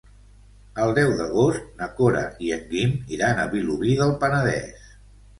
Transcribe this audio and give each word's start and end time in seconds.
El 0.83 0.93
deu 0.99 1.09
d'agost 1.17 1.67
na 1.81 1.87
Cora 1.99 2.23
i 2.45 2.49
en 2.55 2.63
Guim 2.71 2.95
iran 3.17 3.41
a 3.41 3.45
Vilobí 3.51 3.93
del 3.99 4.15
Penedès. 4.25 4.89